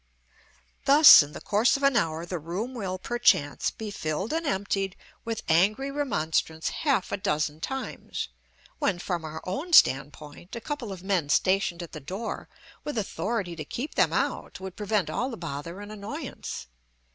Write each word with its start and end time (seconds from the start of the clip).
Thus 0.85 1.21
in 1.21 1.33
the 1.33 1.39
course 1.41 1.77
of 1.77 1.83
an 1.83 1.95
hour 1.95 2.25
the 2.25 2.39
room 2.39 2.73
will, 2.73 2.97
perchance, 2.97 3.69
be 3.69 3.91
filled 3.91 4.33
and 4.33 4.47
emptied 4.47 4.95
with 5.23 5.43
angry 5.47 5.91
remonstrance 5.91 6.69
half 6.69 7.11
a 7.11 7.17
dozen 7.17 7.59
times, 7.61 8.29
when, 8.79 8.97
from 8.97 9.23
our 9.23 9.43
own 9.45 9.73
stand 9.73 10.11
point, 10.11 10.55
a 10.55 10.59
couple 10.59 10.91
of 10.91 11.03
men 11.03 11.29
stationed 11.29 11.83
at 11.83 11.91
the 11.91 11.99
door 11.99 12.49
with 12.83 12.97
authority 12.97 13.55
to 13.55 13.63
keep 13.63 13.93
them 13.93 14.11
out 14.11 14.59
would 14.59 14.75
prevent 14.75 15.11
all 15.11 15.29
the 15.29 15.37
bother 15.37 15.79
and 15.81 15.91
annoyance. 15.91 16.65